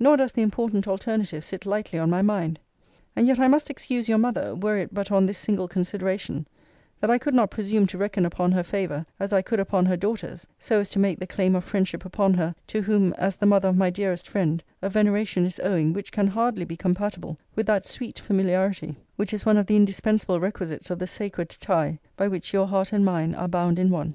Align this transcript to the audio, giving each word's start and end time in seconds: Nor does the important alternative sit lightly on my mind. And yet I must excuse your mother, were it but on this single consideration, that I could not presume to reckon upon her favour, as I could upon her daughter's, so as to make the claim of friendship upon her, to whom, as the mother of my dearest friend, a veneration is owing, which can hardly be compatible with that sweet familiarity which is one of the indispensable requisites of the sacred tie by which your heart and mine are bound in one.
Nor 0.00 0.16
does 0.16 0.32
the 0.32 0.42
important 0.42 0.88
alternative 0.88 1.44
sit 1.44 1.64
lightly 1.64 1.96
on 1.96 2.10
my 2.10 2.20
mind. 2.20 2.58
And 3.14 3.28
yet 3.28 3.38
I 3.38 3.46
must 3.46 3.70
excuse 3.70 4.08
your 4.08 4.18
mother, 4.18 4.56
were 4.56 4.76
it 4.76 4.92
but 4.92 5.12
on 5.12 5.24
this 5.26 5.38
single 5.38 5.68
consideration, 5.68 6.48
that 6.98 7.12
I 7.12 7.18
could 7.18 7.32
not 7.32 7.52
presume 7.52 7.86
to 7.86 7.96
reckon 7.96 8.26
upon 8.26 8.50
her 8.50 8.64
favour, 8.64 9.06
as 9.20 9.32
I 9.32 9.40
could 9.40 9.60
upon 9.60 9.86
her 9.86 9.96
daughter's, 9.96 10.48
so 10.58 10.80
as 10.80 10.90
to 10.90 10.98
make 10.98 11.20
the 11.20 11.28
claim 11.28 11.54
of 11.54 11.62
friendship 11.62 12.04
upon 12.04 12.34
her, 12.34 12.56
to 12.66 12.82
whom, 12.82 13.12
as 13.12 13.36
the 13.36 13.46
mother 13.46 13.68
of 13.68 13.76
my 13.76 13.88
dearest 13.88 14.26
friend, 14.28 14.64
a 14.82 14.88
veneration 14.88 15.44
is 15.46 15.60
owing, 15.60 15.92
which 15.92 16.10
can 16.10 16.26
hardly 16.26 16.64
be 16.64 16.76
compatible 16.76 17.38
with 17.54 17.66
that 17.66 17.86
sweet 17.86 18.18
familiarity 18.18 18.96
which 19.14 19.32
is 19.32 19.46
one 19.46 19.56
of 19.58 19.66
the 19.66 19.76
indispensable 19.76 20.40
requisites 20.40 20.90
of 20.90 20.98
the 20.98 21.06
sacred 21.06 21.48
tie 21.48 22.00
by 22.16 22.26
which 22.26 22.52
your 22.52 22.66
heart 22.66 22.92
and 22.92 23.04
mine 23.04 23.32
are 23.32 23.46
bound 23.46 23.78
in 23.78 23.90
one. 23.90 24.14